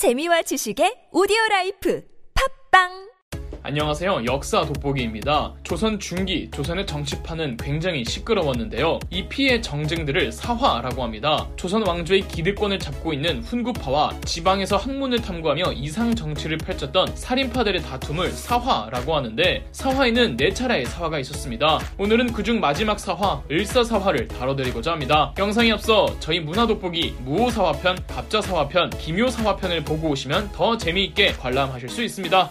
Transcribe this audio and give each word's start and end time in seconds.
재미와 0.00 0.40
지식의 0.48 1.12
오디오 1.12 1.36
라이프. 1.50 2.00
팟빵 2.32 3.09
안녕하세요. 3.62 4.24
역사 4.24 4.64
돋보기입니다. 4.64 5.52
조선 5.64 6.00
중기, 6.00 6.50
조선의 6.50 6.86
정치판은 6.86 7.58
굉장히 7.58 8.06
시끄러웠는데요. 8.06 8.98
이 9.10 9.28
피의 9.28 9.60
정쟁들을 9.60 10.32
사화라고 10.32 11.02
합니다. 11.02 11.46
조선 11.56 11.86
왕조의 11.86 12.26
기득권을 12.26 12.78
잡고 12.78 13.12
있는 13.12 13.42
훈구파와 13.42 14.18
지방에서 14.24 14.78
학문을 14.78 15.20
탐구하며 15.20 15.72
이상 15.74 16.14
정치를 16.14 16.56
펼쳤던 16.56 17.14
살인파들의 17.14 17.82
다툼을 17.82 18.30
사화라고 18.30 19.14
하는데 19.14 19.66
사화에는 19.72 20.38
네 20.38 20.54
차례의 20.54 20.86
사화가 20.86 21.18
있었습니다. 21.18 21.80
오늘은 21.98 22.32
그중 22.32 22.60
마지막 22.60 22.98
사화, 22.98 23.42
을사사화를 23.50 24.28
다뤄드리고자 24.28 24.92
합니다. 24.92 25.34
영상에 25.38 25.70
앞서 25.72 26.08
저희 26.18 26.40
문화 26.40 26.66
돋보기 26.66 27.16
무오사화편, 27.24 28.06
갑자사화편, 28.06 28.90
기묘사화편을 28.90 29.84
보고 29.84 30.08
오시면 30.08 30.52
더 30.52 30.78
재미있게 30.78 31.32
관람하실 31.32 31.90
수 31.90 32.02
있습니다. 32.02 32.50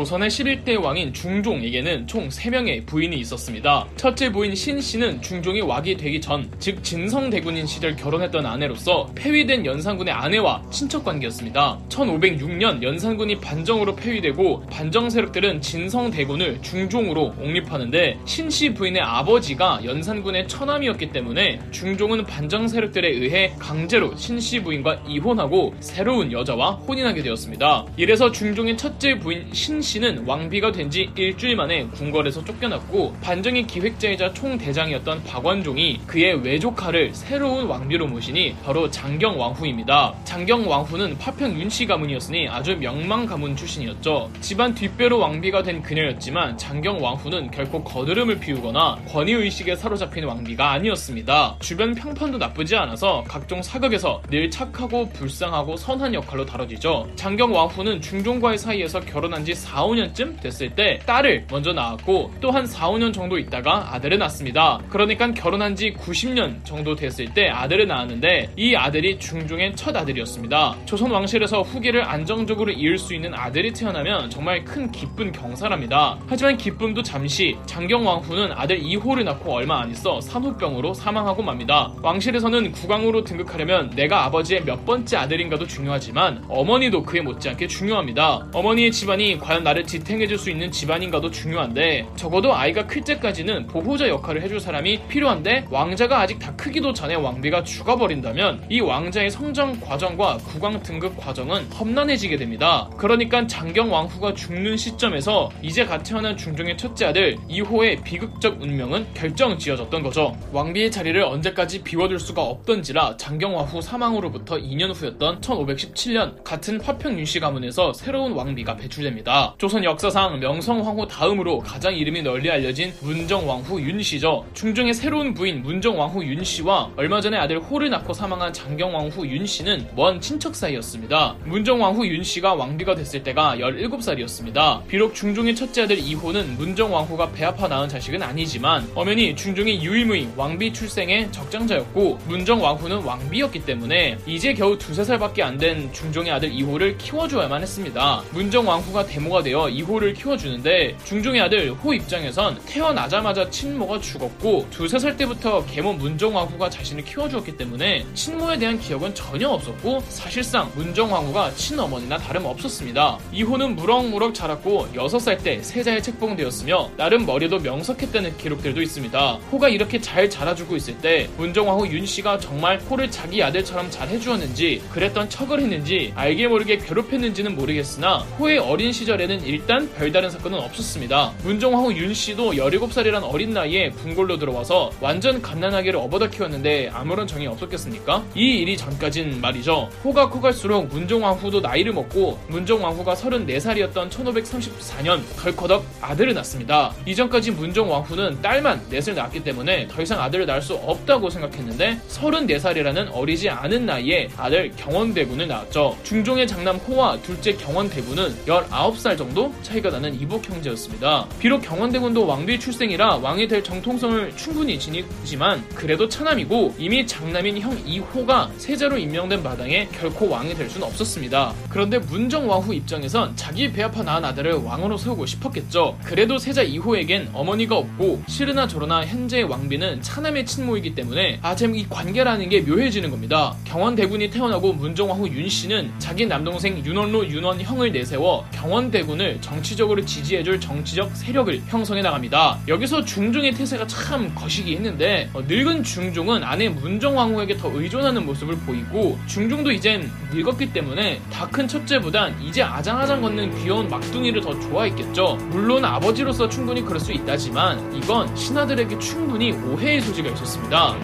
조선의 0.00 0.30
11대 0.30 0.82
왕인 0.82 1.12
중종에게는 1.12 2.06
총 2.06 2.30
3명의 2.30 2.86
부인이 2.86 3.14
있었습니다. 3.18 3.86
첫째 3.96 4.32
부인 4.32 4.54
신씨는 4.54 5.20
중종이 5.20 5.60
왁이 5.60 5.98
되기 5.98 6.22
전, 6.22 6.50
즉 6.58 6.82
진성대군인 6.82 7.66
시절 7.66 7.94
결혼했던 7.96 8.46
아내로서 8.46 9.10
폐위된 9.14 9.66
연산군의 9.66 10.14
아내와 10.14 10.62
친척 10.70 11.04
관계였습니다. 11.04 11.78
1506년 11.90 12.82
연산군이 12.82 13.40
반정으로 13.40 13.94
폐위되고 13.94 14.64
반정 14.70 15.10
세력들은 15.10 15.60
진성대군을 15.60 16.62
중종으로 16.62 17.34
옹립하는데 17.38 18.20
신씨 18.24 18.72
부인의 18.72 19.02
아버지가 19.02 19.82
연산군의 19.84 20.48
처남이었기 20.48 21.12
때문에 21.12 21.60
중종은 21.72 22.24
반정 22.24 22.68
세력들에 22.68 23.06
의해 23.06 23.52
강제로 23.58 24.16
신씨 24.16 24.62
부인과 24.62 25.02
이혼하고 25.06 25.74
새로운 25.80 26.32
여자와 26.32 26.76
혼인하게 26.88 27.22
되었습니다. 27.22 27.84
이래서 27.98 28.32
중종의 28.32 28.78
첫째 28.78 29.18
부인 29.18 29.46
신씨 29.52 29.89
는 29.98 30.24
왕비가 30.26 30.70
된 30.72 30.90
지 30.90 31.08
일주일 31.14 31.54
만에 31.56 31.84
궁궐에서 31.86 32.44
쫓겨났고 32.44 33.14
반정의 33.22 33.64
기획자이자 33.66 34.32
총대장이었던 34.32 35.22
박완종이 35.22 36.00
그의 36.06 36.42
외조카를 36.42 37.14
새로운 37.14 37.66
왕비로 37.66 38.08
모시니 38.08 38.56
바로 38.64 38.90
장경 38.90 39.38
왕후입니다. 39.38 40.14
장경 40.24 40.68
왕후는 40.68 41.16
파평 41.18 41.52
윤씨 41.60 41.86
가문이었으니 41.86 42.48
아주 42.48 42.76
명망 42.76 43.24
가문 43.26 43.54
출신이었죠. 43.54 44.30
집안 44.40 44.74
뒷배로 44.74 45.18
왕비가 45.18 45.62
된 45.62 45.80
그녀였지만 45.82 46.58
장경 46.58 47.00
왕후는 47.02 47.52
결코 47.52 47.84
거드름을 47.84 48.40
피우거나 48.40 48.98
권위의식에 49.08 49.76
사로잡힌 49.76 50.24
왕비가 50.24 50.72
아니었습니다. 50.72 51.56
주변 51.60 51.94
평판도 51.94 52.38
나쁘지 52.38 52.74
않아서 52.74 53.22
각종 53.28 53.62
사극에서 53.62 54.22
늘 54.28 54.50
착하고 54.50 55.08
불쌍하고 55.10 55.76
선한 55.76 56.14
역할로 56.14 56.44
다뤄지죠. 56.44 57.08
장경 57.14 57.54
왕후는 57.54 58.00
중종과의 58.00 58.58
사이에서 58.58 58.98
결혼한 59.00 59.44
지 59.44 59.54
4, 59.70 59.86
5년쯤 59.86 60.40
됐을 60.40 60.70
때 60.70 60.98
딸을 61.06 61.46
먼저 61.50 61.72
낳았고 61.72 62.34
또 62.40 62.50
한 62.50 62.66
4, 62.66 62.90
5년 62.90 63.12
정도 63.12 63.38
있다가 63.38 63.94
아들을 63.94 64.18
낳습니다. 64.18 64.80
그러니까 64.88 65.30
결혼한 65.30 65.76
지 65.76 65.94
90년 65.94 66.64
정도 66.64 66.96
됐을 66.96 67.32
때 67.32 67.48
아들을 67.48 67.86
낳았는데 67.86 68.50
이 68.56 68.74
아들이 68.74 69.16
중종의 69.20 69.76
첫 69.76 69.94
아들이었습니다. 69.94 70.76
조선 70.84 71.12
왕실에서 71.12 71.62
후계를 71.62 72.04
안정적으로 72.04 72.72
이을 72.72 72.98
수 72.98 73.14
있는 73.14 73.32
아들이 73.32 73.72
태어나면 73.72 74.30
정말 74.30 74.64
큰 74.64 74.90
기쁜 74.90 75.30
경사랍니다. 75.30 76.18
하지만 76.26 76.56
기쁨도 76.56 77.04
잠시 77.04 77.56
장경 77.66 78.04
왕후는 78.04 78.50
아들 78.52 78.80
2호를 78.80 79.22
낳고 79.22 79.52
얼마 79.52 79.80
안 79.80 79.90
있어 79.92 80.20
산후병으로 80.20 80.92
사망하고 80.94 81.42
맙니다. 81.42 81.92
왕실에서는 82.02 82.72
국왕으로 82.72 83.22
등극하려면 83.22 83.90
내가 83.90 84.24
아버지의 84.24 84.64
몇 84.64 84.84
번째 84.84 85.16
아들인가도 85.18 85.68
중요하지만 85.68 86.44
어머니도 86.48 87.04
그에 87.04 87.20
못지않게 87.20 87.68
중요합니다. 87.68 88.48
어머니의 88.52 88.90
집안이 88.90 89.38
과연 89.38 89.59
나를 89.62 89.86
지탱해줄 89.86 90.38
수 90.38 90.50
있는 90.50 90.70
집안인가도 90.70 91.30
중요한데 91.30 92.06
적어도 92.16 92.54
아이가 92.54 92.86
클 92.86 93.02
때까지는 93.02 93.66
보호자 93.66 94.08
역할을 94.08 94.42
해줄 94.42 94.60
사람이 94.60 95.06
필요한데 95.08 95.66
왕자가 95.70 96.20
아직 96.20 96.38
다 96.38 96.54
크기도 96.56 96.92
전에 96.92 97.14
왕비가 97.14 97.64
죽어버린다면 97.64 98.66
이 98.68 98.80
왕자의 98.80 99.30
성장 99.30 99.78
과정과 99.80 100.38
국왕 100.38 100.82
등급 100.82 101.16
과정은 101.16 101.64
험난해지게 101.72 102.36
됩니다. 102.36 102.90
그러니까 102.96 103.46
장경 103.46 103.92
왕후가 103.92 104.34
죽는 104.34 104.76
시점에서 104.76 105.50
이제 105.62 105.84
갓 105.84 106.02
태어난 106.02 106.36
중종의 106.36 106.76
첫째 106.76 107.06
아들 107.06 107.36
2호의 107.48 108.02
비극적 108.02 108.60
운명은 108.62 109.06
결정 109.14 109.58
지어졌던 109.58 110.02
거죠. 110.02 110.36
왕비의 110.52 110.90
자리를 110.90 111.22
언제까지 111.22 111.82
비워둘 111.82 112.18
수가 112.18 112.42
없던지라 112.42 113.16
장경 113.16 113.56
왕후 113.56 113.82
사망으로부터 113.82 114.56
2년 114.56 114.94
후였던 114.94 115.40
1517년 115.40 116.42
같은 116.42 116.80
화평 116.80 117.18
윤씨 117.18 117.40
가문에서 117.40 117.92
새로운 117.92 118.32
왕비가 118.32 118.76
배출됩니다. 118.76 119.49
조선 119.56 119.84
역사상 119.84 120.40
명성황후 120.40 121.06
다음으로 121.06 121.60
가장 121.60 121.94
이름이 121.94 122.22
널리 122.22 122.50
알려진 122.50 122.92
문정왕후 123.00 123.80
윤씨죠. 123.80 124.46
중종의 124.54 124.94
새로운 124.94 125.32
부인 125.32 125.62
문정왕후 125.62 126.24
윤씨와 126.24 126.90
얼마 126.96 127.20
전에 127.20 127.36
아들 127.36 127.60
호를 127.60 127.90
낳고 127.90 128.12
사망한 128.12 128.52
장경왕후 128.52 129.26
윤씨는 129.26 129.90
먼 129.94 130.20
친척 130.20 130.56
사이였습니다. 130.56 131.36
문정왕후 131.44 132.06
윤씨가 132.06 132.54
왕비가 132.54 132.96
됐을 132.96 133.22
때가 133.22 133.56
17살이었습니다. 133.56 134.86
비록 134.88 135.14
중종의 135.14 135.54
첫째 135.54 135.82
아들 135.82 135.98
이호는 135.98 136.56
문정왕후가 136.56 137.30
배 137.32 137.44
아파 137.44 137.68
낳은 137.68 137.88
자식은 137.88 138.22
아니지만 138.22 138.90
엄연히 138.94 139.36
중종의 139.36 139.82
유일무이 139.82 140.30
왕비 140.36 140.72
출생의 140.72 141.30
적장자였고 141.30 142.18
문정왕후는 142.26 143.02
왕비였기 143.04 143.64
때문에 143.64 144.18
이제 144.26 144.52
겨우 144.52 144.76
두세 144.76 145.04
살밖에 145.04 145.42
안 145.44 145.60
된 145.60 145.92
중종의 145.92 146.32
아들 146.32 146.50
이호를 146.50 146.96
키워줘야만 146.96 147.60
했습니다. 147.60 148.22
문정왕후가 148.32 149.04
대모가 149.04 149.39
되어 149.42 149.68
이호를 149.68 150.14
키워주는데 150.14 150.96
중종의 151.04 151.40
아들 151.40 151.72
호 151.72 151.94
입장에선 151.94 152.58
태어나자마자 152.66 153.48
친모가 153.50 154.00
죽었고 154.00 154.66
두세 154.70 154.98
살 154.98 155.16
때부터 155.16 155.64
계모 155.66 155.94
문정왕후가 155.94 156.70
자신을 156.70 157.04
키워주었기 157.04 157.56
때문에 157.56 158.06
친모에 158.14 158.58
대한 158.58 158.78
기억은 158.78 159.14
전혀 159.14 159.48
없었고 159.48 160.00
사실상 160.08 160.70
문정왕후가 160.74 161.52
친어머니나 161.54 162.18
다름없었습니다. 162.18 163.18
이호는 163.32 163.76
무럭무럭 163.76 164.34
자랐고 164.34 164.88
6살 164.94 165.42
때 165.42 165.62
세자에 165.62 166.02
책봉되었으며 166.02 166.90
나름 166.96 167.26
머리도 167.26 167.58
명석했다는 167.60 168.36
기록들도 168.36 168.82
있습니다. 168.82 169.34
호가 169.52 169.68
이렇게 169.68 170.00
잘 170.00 170.28
자라주고 170.28 170.76
있을 170.76 170.98
때 170.98 171.28
문정왕후 171.36 171.88
윤씨가 171.88 172.38
정말 172.38 172.78
호를 172.80 173.10
자기 173.10 173.42
아들처럼 173.42 173.90
잘 173.90 174.08
해주었는지 174.08 174.82
그랬던 174.90 175.28
척을 175.28 175.60
했는지 175.60 176.12
알게 176.16 176.48
모르게 176.48 176.78
괴롭혔는지는 176.78 177.54
모르겠으나 177.54 178.18
호의 178.38 178.58
어린 178.58 178.92
시절에는 178.92 179.29
일단 179.44 179.88
별다른 179.94 180.30
사건은 180.30 180.58
없었습니다. 180.58 181.34
문정왕후 181.44 181.92
윤씨도 181.94 182.52
17살이란 182.52 183.22
어린 183.22 183.50
나이에 183.52 183.90
궁궐로 183.90 184.38
들어와서 184.38 184.90
완전 185.00 185.40
갓난아기를 185.40 185.98
업어다 185.98 186.28
키웠는데 186.28 186.90
아무런 186.92 187.26
정이 187.26 187.46
없었겠습니까? 187.46 188.24
이 188.34 188.58
일이 188.58 188.76
전까진 188.76 189.40
말이죠. 189.40 189.88
호가 190.02 190.28
커갈수록 190.28 190.88
문정왕후도 190.88 191.60
나이를 191.60 191.92
먹고 191.92 192.38
문정왕후가 192.48 193.14
34살이었던 193.14 194.10
1534년 194.10 195.20
덜커덕 195.36 195.84
아들을 196.00 196.34
낳습니다. 196.34 196.92
이전까지 197.06 197.52
문정왕후는 197.52 198.42
딸만 198.42 198.86
넷을 198.90 199.14
낳았기 199.14 199.44
때문에 199.44 199.86
더 199.88 200.02
이상 200.02 200.20
아들을 200.20 200.46
낳을 200.46 200.62
수 200.62 200.74
없다고 200.74 201.30
생각했는데 201.30 202.00
34살이라는 202.08 203.10
어리지 203.12 203.48
않은 203.50 203.86
나이에 203.86 204.28
아들 204.36 204.72
경원대군을 204.76 205.46
낳았죠. 205.46 205.96
중종의 206.02 206.46
장남 206.46 206.76
호와 206.76 207.18
둘째 207.22 207.52
경원대군은 207.54 208.34
19살 208.46 209.18
정도 209.20 209.52
차이가 209.60 209.90
나는 209.90 210.18
이복 210.18 210.48
형제였습니다. 210.48 211.26
비록 211.38 211.60
경원대군도 211.60 212.26
왕비 212.26 212.58
출생이라 212.58 213.16
왕이 213.16 213.48
될 213.48 213.62
정통성을 213.62 214.34
충분히 214.34 214.78
지니지만 214.78 215.62
그래도 215.74 216.08
차남이고 216.08 216.76
이미 216.78 217.06
장남인 217.06 217.58
형 217.58 217.78
이호가 217.84 218.50
세자로 218.56 218.96
임명된 218.96 219.42
마당에 219.42 219.88
결코 219.92 220.30
왕이 220.30 220.54
될 220.54 220.70
수는 220.70 220.86
없었습니다. 220.86 221.52
그런데 221.68 221.98
문정왕후 221.98 222.72
입장에선 222.76 223.36
자기 223.36 223.70
배아파 223.70 224.02
낳은 224.02 224.24
아들을 224.24 224.54
왕으로 224.54 224.96
세우고 224.96 225.26
싶었겠죠. 225.26 225.98
그래도 226.02 226.38
세자 226.38 226.62
이호에겐 226.62 227.28
어머니가 227.34 227.76
없고 227.76 228.22
싫으나 228.26 228.66
저러나 228.68 229.04
현재의 229.04 229.44
왕비는 229.44 230.00
차남의 230.00 230.46
친모이기 230.46 230.94
때문에 230.94 231.40
아잼 231.42 231.74
이 231.74 231.86
관계라는 231.90 232.48
게 232.48 232.62
묘해지는 232.62 233.10
겁니다. 233.10 233.54
경원대군이 233.64 234.30
태어나고 234.30 234.72
문정왕후 234.72 235.28
윤씨는 235.28 235.92
자기 235.98 236.24
남동생 236.24 236.82
윤원로 236.82 237.28
윤원형을 237.28 237.92
내세워 237.92 238.46
경원대군 238.52 239.09
경원대군을 239.10 239.40
정치적으로 239.40 240.04
지지해줄 240.04 240.60
정치적 240.60 241.14
세력을 241.16 241.62
형성해 241.66 242.02
나갑니다. 242.02 242.58
여기서 242.68 243.04
중종의 243.04 243.52
태세가 243.52 243.86
참 243.86 244.32
거시기 244.34 244.74
했는데 244.76 245.28
어, 245.32 245.42
늙은 245.42 245.82
중종은 245.82 246.42
아내 246.44 246.68
문정왕후에게 246.68 247.56
더 247.56 247.70
의존하는 247.72 248.24
모습을 248.26 248.56
보이고 248.58 249.18
중종도 249.26 249.72
이젠 249.72 250.10
늙었기 250.32 250.72
때문에 250.72 251.20
다 251.30 251.50
큰 251.50 251.66
첫째보단 251.66 252.40
이제 252.40 252.62
아장아장 252.62 253.22
걷는 253.22 253.58
귀여운 253.60 253.88
막둥이를 253.88 254.40
더 254.40 254.56
좋아했겠죠. 254.60 255.36
물론 255.50 255.84
아버지로서 255.84 256.48
충분히 256.48 256.80
그럴 256.80 257.00
수 257.00 257.12
있다지만 257.12 257.92
이건 257.96 258.34
신하들에게 258.36 258.96
충분히 259.00 259.50
오해의 259.50 260.00
소지가 260.00 260.30
있었습니다. 260.30 260.96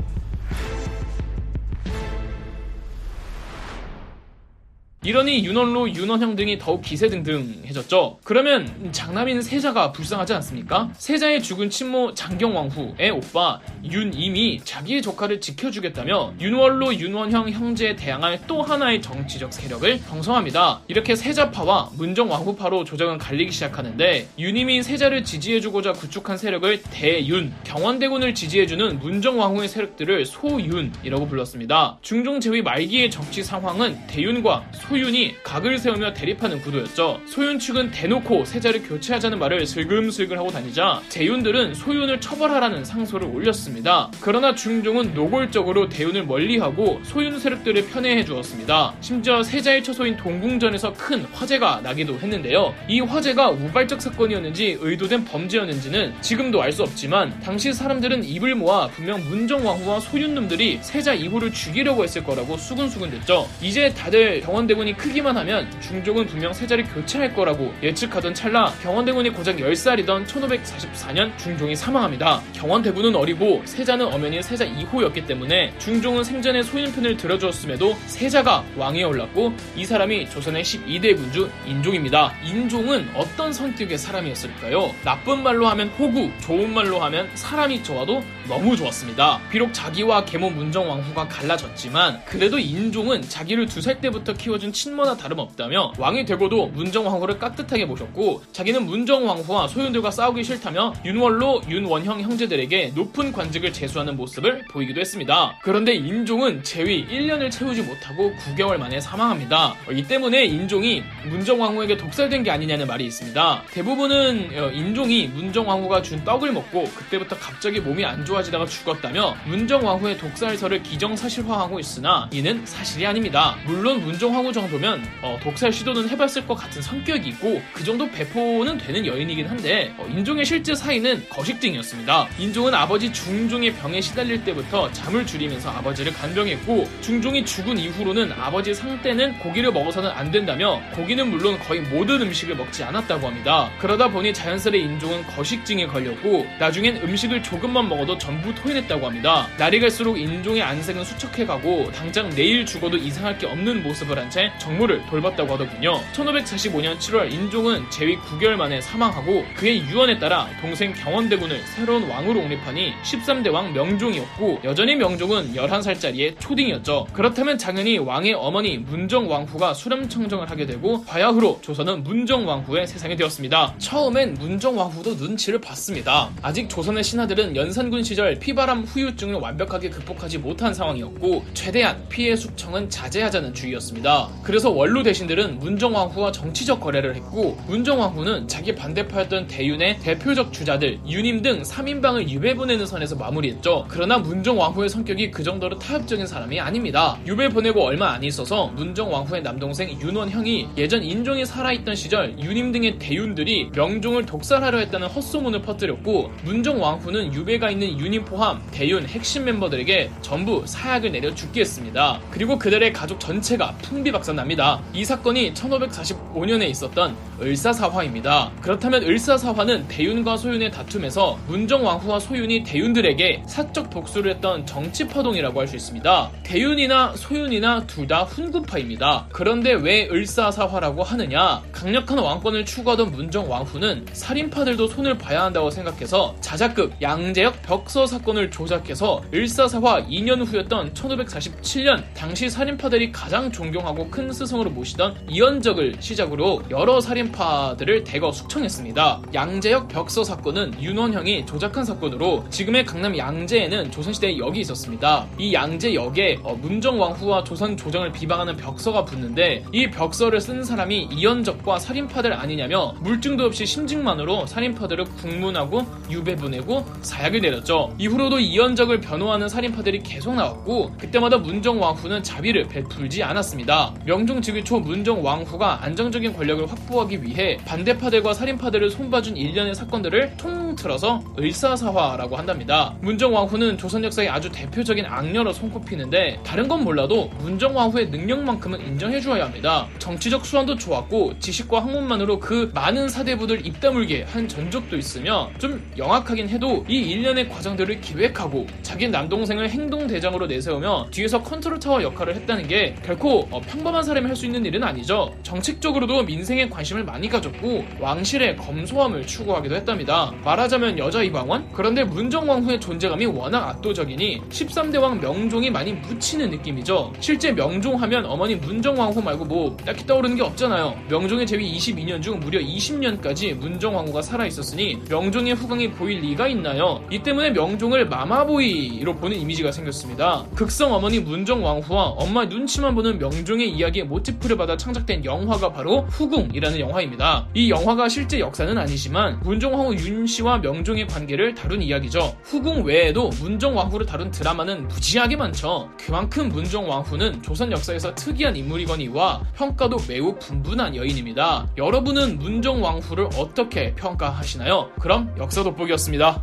이러니 5.07 5.45
윤원로, 5.45 5.95
윤원형 5.95 6.35
등이 6.35 6.59
더욱 6.59 6.83
기세등등해졌죠. 6.83 8.19
그러면 8.25 8.91
장남인 8.91 9.41
세자가 9.41 9.93
불쌍하지 9.93 10.33
않습니까? 10.35 10.91
세자의 10.95 11.45
죽은 11.45 11.71
친모 11.71 12.15
장경왕후의 12.15 13.13
오빠 13.13 13.61
윤임이 13.85 14.63
자기의 14.65 15.03
조카를 15.03 15.41
지켜주겠다며 15.41 16.35
윤원로, 16.41 16.93
윤원형 16.97 17.51
형제에 17.51 17.95
대항할 17.95 18.49
또 18.49 18.63
하나의 18.63 19.01
정치적 19.01 19.53
세력을 19.53 19.97
형성합니다. 20.09 20.81
이렇게 20.89 21.15
세자파와 21.15 21.91
문정왕후파로 21.97 22.83
조정은 22.83 23.19
갈리기 23.19 23.53
시작하는데 23.53 24.27
윤임이 24.41 24.83
세자를 24.83 25.23
지지해주고자 25.23 25.93
구축한 25.93 26.37
세력을 26.37 26.83
대윤, 26.91 27.55
경원대군을 27.63 28.35
지지해주는 28.35 28.99
문정왕후의 28.99 29.69
세력들을 29.69 30.27
소윤이라고 30.27 31.29
불렀습니다. 31.29 31.99
중종 32.03 32.41
제위 32.41 32.61
말기의 32.61 33.13
정치 33.13 33.45
상황은 33.45 34.05
대윤과 34.09 34.65
소 34.73 34.96
소윤이 34.97 35.37
각을 35.43 35.77
세우며 35.77 36.15
대립하는 36.15 36.59
구도였죠. 36.63 37.21
소윤 37.27 37.59
측은 37.59 37.91
대놓고 37.91 38.47
세자를 38.47 38.83
교체하자는 38.83 39.39
말을 39.39 39.67
슬금슬금 39.67 40.39
하고 40.39 40.51
다니자 40.51 41.03
재윤들은 41.11 41.75
소윤을 41.75 42.19
처벌하라는 42.23 42.83
상소를 42.83 43.29
올렸습니다. 43.29 44.11
그러나 44.23 44.55
중종은 44.55 45.13
노골적으로 45.13 45.91
대윤을 45.91 46.25
멀리하고 46.25 47.03
소윤 47.05 47.39
세력들을 47.39 47.89
편애해 47.89 48.25
주었습니다. 48.25 48.95
심지어 49.03 49.43
세자의 49.43 49.85
처소인 49.85 50.17
동궁전에서 50.17 50.95
큰 50.95 51.25
화재가 51.25 51.83
나기도 51.83 52.15
했는데요. 52.19 52.75
이 52.89 53.01
화재가 53.01 53.51
우발적 53.51 54.01
사건이었는지 54.01 54.79
의도된 54.81 55.27
범죄였는지는 55.27 56.15
지금도 56.23 56.63
알 56.63 56.73
수 56.73 56.83
없지만 56.83 57.39
당시 57.41 57.73
사람들은 57.73 58.25
입을 58.25 58.55
모아 58.55 58.89
분명 58.89 59.23
문정왕후와 59.29 60.01
소윤놈들이 60.01 60.79
세자 60.83 61.15
이후를 61.15 61.53
죽이려고 61.53 62.03
했을 62.05 62.23
거라고 62.25 62.57
수근수근댔죠. 62.57 63.49
이제 63.63 63.93
다들 63.95 64.41
병원대군 64.41 64.86
대군이 64.87 64.97
크기만 64.97 65.37
하면 65.39 65.69
중종은 65.81 66.27
분명 66.27 66.53
세자를 66.53 66.85
교체할 66.85 67.35
거라고 67.35 67.75
예측하던 67.83 68.35
찰나 68.35 68.73
경원대군이 68.83 69.31
고작 69.31 69.57
10살이던 69.57 70.27
1544년 70.27 71.37
중종이 71.39 71.75
사망합니다. 71.75 72.41
경원대군은 72.53 73.17
어리고 73.17 73.63
세자는 73.65 74.07
엄연히 74.07 74.43
세자 74.43 74.67
2호였기 74.67 75.27
때문에 75.27 75.77
중종은 75.79 76.23
생전에 76.23 76.63
소인편을 76.63 77.17
들어주었음에도 77.17 77.97
세자가 78.07 78.65
왕위에 78.77 79.03
올랐고 79.05 79.53
이 79.75 79.85
사람이 79.85 80.31
조선의 80.31 80.63
12대 80.63 81.17
군주 81.17 81.51
인종입니다. 81.67 82.33
인종은 82.45 83.09
어떤 83.15 83.53
성격의 83.53 83.99
사람이었을까요? 83.99 84.95
나쁜 85.05 85.43
말로 85.43 85.67
하면 85.69 85.89
호구, 85.89 86.31
좋은 86.43 86.73
말로 86.73 87.01
하면 87.01 87.29
사람이 87.35 87.83
좋아도 87.83 88.23
너무 88.49 88.77
좋았습니다. 88.77 89.41
비록 89.51 89.75
자기와 89.75 90.25
계모 90.25 90.51
문정왕후가 90.51 91.27
갈라졌지만 91.27 92.23
그래도 92.25 92.59
인종은 92.59 93.23
자기를 93.23 93.67
두 93.67 93.87
살 93.87 94.01
때부터 94.01 94.33
키워준 94.33 94.73
친모나 94.77 95.17
다름없다며 95.17 95.95
왕이 95.99 96.27
되고도 96.27 96.67
문정왕후를 96.69 97.39
깍듯하게 97.39 97.87
모셨고 97.87 98.43
자기는 98.53 98.85
문정왕후와 98.85 99.69
소윤들과 99.69 100.11
싸우기 100.11 100.45
싫다며 100.45 100.93
윤월로 101.03 101.63
윤원형 101.67 102.21
형제들에게 102.21 102.93
높은 102.95 103.33
관직을 103.33 103.73
제수하는 103.73 104.17
모습을 104.17 104.67
보이기도 104.71 105.01
했습니다. 105.01 105.59
그런데 105.63 105.95
인종은 105.95 106.63
재위 106.63 107.07
1년을 107.07 107.51
채우지 107.51 107.83
못하고 107.83 108.33
9개월 108.33 108.77
만에 108.77 109.01
사망합니다. 109.01 109.75
이 109.93 110.03
때문에 110.03 110.45
인종이 110.45 111.03
문정왕후에게 111.25 111.97
독살된 111.97 112.43
게 112.43 112.51
아니냐는 112.51 112.87
말이 112.87 113.07
있습니다. 113.07 113.63
대부분은 113.71 114.51
어, 114.57 114.71
인종이 114.73 115.27
문정왕후가 115.29 116.03
준 116.03 116.23
떡을 116.23 116.53
먹고 116.53 116.85
그때부터 116.85 117.39
갑자기 117.39 117.81
몸이 117.81 118.05
안 118.05 118.27
좋아지다가 118.27 118.67
죽었다며 118.67 119.37
문정왕후의 119.47 120.19
독살설을 120.19 120.83
기정사실화하고 120.83 121.81
있으나 121.81 122.29
이는 122.33 122.67
사실이 122.67 123.07
아닙니다. 123.07 123.57
물론 123.65 124.05
문정왕후 124.05 124.53
정도 124.53 124.66
정도면 124.67 125.03
어, 125.23 125.39
독살 125.43 125.73
시도는 125.73 126.09
해봤을 126.11 126.47
것 126.47 126.55
같은 126.55 126.83
성격이고 126.83 127.63
그 127.73 127.85
정도 127.85 128.09
배포는 128.11 128.79
되는 128.79 129.07
여인이긴 129.07 129.47
한데 129.47 129.95
어, 129.97 130.07
인종의 130.09 130.45
실제 130.45 130.75
사이는 130.75 131.29
거식증이었습니다. 131.29 132.29
인종은 132.39 132.75
아버지 132.75 133.13
중종의 133.13 133.75
병에 133.75 134.01
시달릴 134.01 134.45
때부터 134.45 134.91
잠을 134.93 135.27
줄이면서 135.27 135.71
아버지를 135.71 136.13
간병했고 136.13 136.89
중종이 137.01 137.45
죽은 137.45 137.79
이후로는 137.79 138.33
아버지 138.33 138.75
상때는 138.75 139.39
고기를 139.39 139.73
먹어서는 139.73 140.11
안 140.11 140.31
된다며 140.31 140.81
고기는 140.95 141.29
물론 141.29 141.59
거의 141.61 141.81
모든 141.81 142.23
음식을 142.23 142.57
먹지 142.57 142.85
않았다고 142.85 143.27
합니다. 143.27 143.71
그러다 143.79 144.09
보니 144.09 144.35
자연스레 144.35 144.79
인종은 144.79 145.23
거식증에 145.29 145.87
걸렸고 145.87 146.47
나중엔 146.59 146.99
음식을 147.03 147.43
조금만 147.43 147.89
먹어도 147.89 148.19
전부 148.19 148.55
토해냈다고 148.55 149.07
합니다. 149.07 149.49
날이 149.59 149.81
갈수록 149.81 150.19
인종의 150.19 150.63
안색은 150.63 151.05
수척해가고 151.05 151.93
당장 151.93 152.29
내일 152.31 152.67
죽어도 152.67 152.97
이상할 152.97 153.39
게 153.39 153.47
없는 153.47 153.83
모습을 153.83 154.19
한 154.19 154.27
채 154.27 154.46
정무를 154.59 155.05
돌봤다고 155.07 155.55
하더군요. 155.55 156.01
1545년 156.13 156.99
7월 156.99 157.33
인종은 157.33 157.91
재위 157.91 158.17
9개월 158.19 158.57
만에 158.57 158.81
사망하고 158.81 159.45
그의 159.57 159.81
유언에 159.81 160.19
따라 160.19 160.49
동생 160.61 160.93
경원대군을 160.93 161.61
새로운 161.75 162.09
왕으로 162.09 162.41
옹립하니 162.41 162.95
13대 163.03 163.53
왕 163.53 163.73
명종이었고 163.73 164.61
여전히 164.65 164.95
명종은 164.97 165.55
11살짜리의 165.55 166.39
초딩이었죠. 166.41 167.09
그렇다면 167.13 167.59
당연히 167.59 167.99
왕의 167.99 168.35
어머니 168.35 168.79
문정왕후가 168.79 169.75
수렴청정을 169.75 170.51
하게 170.51 170.67
되고 170.67 171.05
바야흐로 171.05 171.61
조선은 171.63 172.03
문정왕후의 172.05 172.87
세상이 172.87 173.17
되었습니다. 173.17 173.75
처음엔 173.79 174.35
문정왕후도 174.35 175.15
눈치를 175.15 175.61
봤습니다. 175.61 176.31
아직 176.43 176.69
조선의 176.69 177.05
신하들은 177.05 177.57
연산군 177.57 178.03
시절 178.03 178.39
피바람 178.39 178.83
후유증을 178.83 179.37
완벽하게 179.37 179.91
극복하지 179.91 180.39
못한 180.39 180.73
상황이었고 180.75 181.45
최대한 181.55 182.07
피해 182.09 182.37
숙청은 182.37 182.91
자제하자는 182.91 183.55
주의였습니다. 183.55 184.29
그래서 184.47 184.71
원로 184.71 185.03
대신들은 185.03 185.59
문정왕후와 185.59 186.31
정치적 186.31 186.79
거래를 186.79 187.17
했고 187.17 187.59
문정왕후는 187.67 188.47
자기 188.47 188.77
반대파였던 188.77 189.49
대윤의 189.49 189.99
대표적 189.99 190.53
주자들 190.53 191.01
윤임 191.09 191.43
등 191.43 191.63
3인방을 191.63 192.29
유배 192.29 192.55
보내는 192.55 192.87
선에서 192.87 193.17
마무리했죠. 193.17 193.87
그러나 193.89 194.19
문정왕후의 194.19 194.89
성격이 194.89 195.33
그 195.33 195.43
정도로 195.43 195.81
타협적인 195.81 196.29
사람이 196.29 196.61
아닙니다. 196.61 197.19
유배 197.27 197.49
보내고 197.49 197.83
얼마 197.83 198.11
안 198.11 198.23
있어서 198.23 198.69
문정왕후의 198.69 199.43
남동생 199.43 199.91
윤원형이 200.01 200.69
예전 200.77 201.03
인종이 201.03 201.45
살아있던 201.45 201.97
시절 201.97 202.39
윤임 202.39 202.71
등의 202.71 203.01
대윤들이 203.01 203.71
명종을 203.75 204.27
독살하려 204.27 204.79
했다는 204.79 205.09
헛소문을 205.09 205.63
퍼뜨렸고 205.63 206.31
문정왕후는 206.45 207.35
유배가 207.35 207.73
있는 207.73 207.99
윤임 207.99 208.25
포함 208.25 208.63
대윤 208.71 209.07
핵심 209.07 209.45
멤버들에게 209.45 210.09
전부 210.23 210.63
사약을 210.65 211.11
내려 211.11 211.35
죽게 211.35 211.63
했습니다. 211.63 212.21
그리고 212.31 212.61
그들의 212.61 212.93
가족 212.93 213.19
전체가 213.19 213.75
풍비박산 213.83 214.36
납니다. 214.37 214.81
이 214.95 215.05
사건이 215.05 215.55
1545년에 215.55 216.69
있었던 216.71 217.17
을사사화입니다. 217.41 218.53
그렇다면 218.63 219.03
을사사화는 219.03 219.89
대윤과 219.89 220.37
소윤의 220.37 220.71
다툼에서 220.71 221.39
문정왕후와 221.49 222.21
소윤이 222.21 222.63
대윤들에게 222.65 223.43
사적 223.47 223.91
복수를 223.91 224.31
했던 224.33 224.65
정치파동이라고 224.67 225.61
할 225.61 225.67
수 225.67 225.75
있습니다. 225.77 226.31
대윤이나 226.45 227.15
소윤이나 227.17 227.87
둘 227.87 228.07
다 228.07 228.23
훈구파입니다. 228.23 229.27
그런데 229.33 229.73
왜 229.73 230.07
을사사화라고 230.09 231.03
하느냐? 231.03 231.61
강력한 231.73 232.19
왕권을 232.19 232.65
추구하던 232.65 233.11
문정왕후는 233.11 234.07
살인파들도 234.13 234.87
손을 234.87 235.19
봐야 235.19 235.43
한다고 235.43 235.71
생각해서 235.71 236.37
자작극 236.41 236.93
양재역 237.03 237.63
벽서 237.63 238.07
사건을 238.07 238.53
조작해서 238.53 239.25
을사사화 239.35 240.07
2년 240.07 240.47
후였던 240.47 240.95
1547년 240.95 242.05
당시 242.15 242.49
살인파들이 242.49 243.11
가장 243.11 243.51
존경하고 243.51 244.09
큰큰 244.17 244.33
스승으로 244.33 244.71
모시던 244.71 245.15
이현적을 245.29 245.97
시작으로 246.01 246.63
여러 246.71 247.03
살인파들을 247.03 248.05
대거 248.05 248.33
숙청했습니다. 248.33 249.21
양재역 249.35 249.89
벽서 249.89 250.25
사건은 250.25 250.73
윤원형이 250.81 251.45
조작한 251.45 251.85
사건으로 251.85 252.47
지금의 252.49 252.87
강남 252.87 253.17
양재에는 253.17 253.91
조선시대에 253.91 254.39
역이 254.39 254.61
있었습니다. 254.61 255.27
이 255.39 255.53
양재역에 255.53 256.39
어, 256.43 256.55
문정왕후와 256.55 257.45
조선 257.45 257.77
조정을 257.77 258.13
비방하는 258.13 258.57
벽서가 258.57 259.05
붙는데 259.05 259.65
이 259.73 259.91
벽서를 259.91 260.41
쓴 260.41 260.65
사람이 260.65 261.09
이연적과 261.13 261.79
살인파들 261.79 262.33
아니냐며 262.33 262.95
물증도 263.01 263.45
없이 263.45 263.67
심증만으로 263.67 264.47
살인파들을 264.47 265.05
국문하고 265.05 265.85
유배 266.11 266.37
보내고 266.37 266.87
사약을 267.03 267.43
내렸죠. 267.43 267.95
이후로도 267.99 268.39
이연적을 268.39 269.01
변호하는 269.01 269.51
살인파들이 269.51 269.99
계속 270.01 270.35
나왔고 270.35 270.93
그때마다 270.99 271.37
문정왕후는 271.37 272.23
자비를 272.23 272.69
베풀지 272.69 273.23
않았습니다. 273.23 273.95
명종 274.07 274.41
즉위 274.41 274.63
초 274.63 274.79
문정 274.79 275.25
왕후가 275.25 275.83
안정적인 275.83 276.33
권력을 276.35 276.65
확보하기 276.71 277.25
위해 277.25 277.59
반대파들과 277.65 278.35
살인파들을 278.35 278.89
손봐준 278.89 279.37
일련의 279.37 279.75
사건들을 279.75 280.37
통틀어서 280.37 281.25
을사사화라고 281.37 282.37
한답니다. 282.37 282.95
문정 283.01 283.35
왕후는 283.35 283.79
조선 283.79 284.05
역사의 284.05 284.29
아주 284.29 284.49
대표적인 284.53 285.05
악녀로 285.05 285.53
손꼽히는데 285.53 286.39
다른 286.45 286.69
건 286.69 286.85
몰라도 286.85 287.33
문정 287.39 287.77
왕후의 287.77 288.11
능력만큼은 288.11 288.81
인정해주어야 288.81 289.45
합니다. 289.45 289.89
정치적 289.99 290.47
수완도 290.47 290.77
좋았고 290.77 291.41
지식과 291.41 291.83
학문만으로 291.83 292.39
그 292.39 292.71
많은 292.75 293.09
사대부들 293.09 293.67
입다물게 293.67 294.23
한 294.23 294.47
전적도 294.47 294.97
있으며 294.97 295.51
좀 295.59 295.85
영악하긴 295.99 296.49
해도 296.49 296.85
이 296.89 296.95
일련의 296.97 297.49
과정들을 297.49 298.01
기획하고 298.01 298.69
자기 298.83 299.09
남동생을 299.09 299.69
행동대장으로 299.69 300.47
내세우며 300.47 301.09
뒤에서 301.11 301.43
컨트롤 301.43 301.81
타워 301.81 302.01
역할을 302.01 302.37
했다는 302.37 302.69
게 302.69 302.95
결코 303.05 303.49
어, 303.51 303.61
평범한 303.97 304.05
사람이 304.05 304.27
할 304.27 304.37
수 304.37 304.45
있는 304.45 304.67
일은 304.67 304.85
아니죠. 304.85 305.35
정책적으로도 305.43 306.25
민생에 306.25 306.69
관심을 306.69 307.03
많이 307.05 307.27
가졌고 307.27 307.87
왕실의 307.99 308.57
검소함을 308.59 309.27
추구하기도 309.27 309.75
했답니다. 309.75 310.31
말하자면 310.45 310.99
여자 310.99 311.23
이방원? 311.23 311.67
그런데 311.73 312.05
문정왕후의 312.05 312.79
존재감이 312.79 313.25
워낙 313.25 313.67
압도적이니 313.71 314.43
13대 314.51 315.01
왕 315.01 315.19
명종이 315.19 315.71
많이 315.71 315.95
묻히는 315.95 316.51
느낌이죠. 316.51 317.15
실제 317.21 317.51
명종하면 317.51 318.27
어머니 318.27 318.57
문정왕후 318.57 319.23
말고 319.23 319.47
뭐 319.47 319.77
딱히 319.87 320.07
떠오르는 320.07 320.37
게 320.37 320.43
없잖아요. 320.43 320.95
명종의 321.09 321.47
재위 321.47 321.75
22년 321.75 322.21
중 322.21 322.39
무려 322.39 322.61
20년까지 322.61 323.55
문정왕후가 323.55 324.21
살아있었으니 324.21 324.99
명종의 325.09 325.55
후광이 325.55 325.93
보일 325.93 326.21
리가 326.21 326.49
있나요? 326.49 327.03
이 327.11 327.23
때문에 327.23 327.51
명종을 327.53 328.07
마마보이로 328.07 329.15
보는 329.15 329.41
이미지가 329.41 329.73
생겼습니다. 329.73 330.45
극성 330.55 330.93
어머니 330.93 331.21
문정왕 331.21 331.79
후와 331.79 332.09
엄마 332.09 332.45
눈치만 332.45 332.95
보는 332.95 333.19
명종의 333.19 333.71
이야기 333.71 333.86
에 333.95 334.03
모티프를 334.03 334.57
받아 334.57 334.77
창작된 334.77 335.25
영화가 335.25 335.73
바로 335.73 336.03
후궁이라는 336.03 336.81
영화입니다. 336.81 337.47
이 337.55 337.71
영화가 337.71 338.09
실제 338.09 338.41
역사는 338.41 338.77
아니지만 338.77 339.41
문정왕후 339.41 339.95
윤씨와 339.95 340.59
명종의 340.59 341.07
관계를 341.07 341.55
다룬 341.55 341.83
이야기죠. 341.83 342.37
후궁 342.43 342.85
외에도 342.85 343.29
문정왕후를 343.41 344.07
다룬 344.07 344.31
드라마는 344.31 344.89
무지하게 344.89 345.37
많죠. 345.37 345.89
그만큼 345.99 346.49
문정왕후는 346.49 347.43
조선 347.43 347.71
역사에서 347.71 348.15
특이한 348.15 348.57
인물이거니와 348.57 349.45
평가도 349.55 349.99
매우 350.09 350.35
분분한 350.39 350.97
여인입니다. 350.97 351.69
여러분은 351.77 352.39
문정왕후를 352.39 353.29
어떻게 353.37 353.95
평가하시나요? 353.95 354.91
그럼 355.01 355.35
역사 355.39 355.63
돋보기였습니다. 355.63 356.43